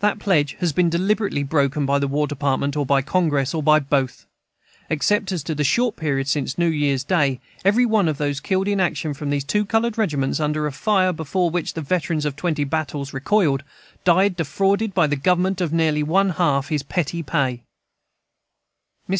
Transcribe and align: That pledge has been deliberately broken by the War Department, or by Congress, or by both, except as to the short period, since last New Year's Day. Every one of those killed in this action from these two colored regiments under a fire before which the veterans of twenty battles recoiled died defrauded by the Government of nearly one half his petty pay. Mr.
That 0.00 0.18
pledge 0.18 0.56
has 0.60 0.72
been 0.72 0.88
deliberately 0.88 1.42
broken 1.42 1.84
by 1.84 1.98
the 1.98 2.08
War 2.08 2.26
Department, 2.26 2.78
or 2.78 2.86
by 2.86 3.02
Congress, 3.02 3.52
or 3.52 3.62
by 3.62 3.78
both, 3.78 4.24
except 4.88 5.32
as 5.32 5.42
to 5.42 5.54
the 5.54 5.64
short 5.64 5.96
period, 5.96 6.28
since 6.28 6.52
last 6.52 6.58
New 6.58 6.68
Year's 6.68 7.04
Day. 7.04 7.40
Every 7.62 7.84
one 7.84 8.08
of 8.08 8.16
those 8.16 8.40
killed 8.40 8.68
in 8.68 8.78
this 8.78 8.84
action 8.86 9.12
from 9.12 9.28
these 9.28 9.44
two 9.44 9.66
colored 9.66 9.98
regiments 9.98 10.40
under 10.40 10.66
a 10.66 10.72
fire 10.72 11.12
before 11.12 11.50
which 11.50 11.74
the 11.74 11.82
veterans 11.82 12.24
of 12.24 12.36
twenty 12.36 12.64
battles 12.64 13.12
recoiled 13.12 13.64
died 14.02 14.34
defrauded 14.36 14.94
by 14.94 15.06
the 15.06 15.14
Government 15.14 15.60
of 15.60 15.74
nearly 15.74 16.02
one 16.02 16.30
half 16.30 16.70
his 16.70 16.82
petty 16.82 17.22
pay. 17.22 17.62
Mr. 19.10 19.14